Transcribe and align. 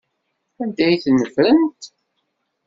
Anda 0.61 0.83
ay 0.87 0.97
ten-ffrent? 1.03 1.81